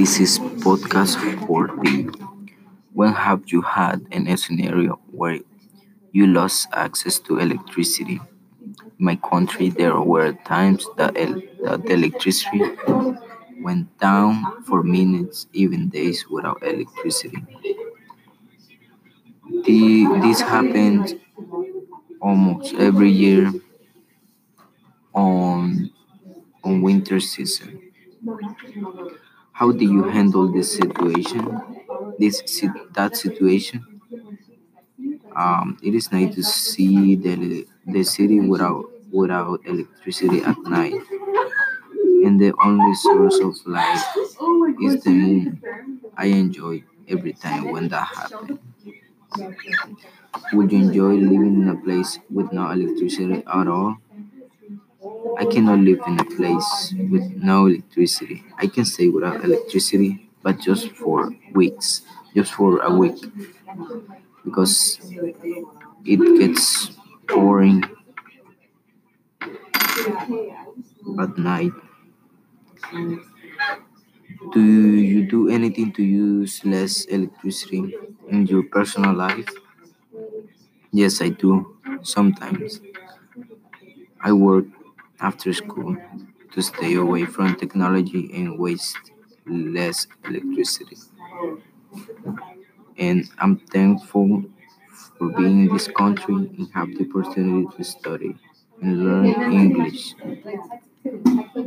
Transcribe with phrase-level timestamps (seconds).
[0.00, 1.14] This is podcast
[1.46, 2.08] 40.
[2.94, 5.40] When have you had an scenario where
[6.12, 8.20] you lost access to electricity?
[8.98, 12.62] In my country, there were times that, el- that the electricity
[13.62, 17.44] went down for minutes, even days without electricity.
[19.64, 21.20] The, this happened
[22.20, 23.52] almost every year
[25.14, 25.90] on
[26.64, 27.80] on winter season.
[29.60, 31.44] How do you handle this situation?
[32.18, 32.42] This
[32.94, 34.00] that situation?
[35.34, 40.94] Um, it is nice to see the the city without without electricity at night,
[42.24, 44.02] and the only source of light
[44.82, 45.60] is the moon.
[46.16, 48.58] I enjoy every time when that happens.
[50.52, 53.96] Would you enjoy living in a place with no electricity at all?
[55.40, 58.44] I cannot live in a place with no electricity.
[58.58, 62.02] I can stay without electricity, but just for weeks,
[62.34, 63.18] just for a week,
[64.44, 64.98] because
[66.04, 66.90] it gets
[67.28, 67.84] boring
[71.18, 71.72] at night.
[74.52, 77.94] Do you do anything to use less electricity
[78.28, 79.48] in your personal life?
[80.92, 81.76] Yes, I do.
[82.02, 82.80] Sometimes
[84.22, 84.66] I work
[85.20, 85.96] after school
[86.52, 89.12] to stay away from technology and waste
[89.46, 90.96] less electricity.
[92.98, 94.44] And I'm thankful
[95.18, 98.36] for being in this country and have the opportunity to study
[98.82, 100.14] and learn English.